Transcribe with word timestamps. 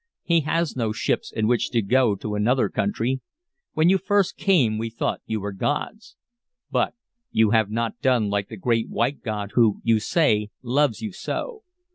He 0.23 0.39
has 0.41 0.75
no 0.75 0.91
ships 0.91 1.31
in 1.31 1.45
which 1.45 1.69
to 1.69 1.81
go 1.83 2.15
to 2.15 2.33
another 2.33 2.69
country. 2.69 3.21
When 3.73 3.87
you 3.87 3.99
first 3.99 4.35
came 4.35 4.79
we 4.79 4.89
thought 4.89 5.21
you 5.27 5.39
were 5.39 5.51
gods; 5.51 6.15
but 6.71 6.95
you 7.29 7.51
have 7.51 7.69
not 7.69 8.01
done 8.01 8.27
like 8.27 8.49
the 8.49 8.57
great 8.57 8.89
white 8.89 9.21
God 9.21 9.51
who, 9.53 9.79
you 9.83 9.99
say, 9.99 10.49
loves 10.63 11.03
you 11.03 11.11
so. 11.11 11.61